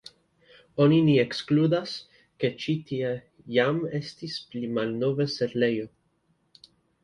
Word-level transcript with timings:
Oni 0.85 0.95
ne 1.09 1.17
ekskludas, 1.23 1.91
ke 2.45 2.51
ĉi 2.65 2.75
tie 2.89 3.13
jam 3.59 3.85
estis 4.03 4.41
pli 4.51 4.67
malnova 4.81 5.33
setlejo. 5.39 5.91